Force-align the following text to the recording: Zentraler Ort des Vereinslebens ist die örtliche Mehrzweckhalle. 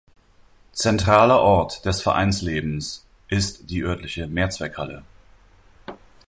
Zentraler 0.73 1.39
Ort 1.41 1.85
des 1.85 2.01
Vereinslebens 2.01 3.05
ist 3.27 3.69
die 3.69 3.83
örtliche 3.83 4.25
Mehrzweckhalle. 4.25 5.03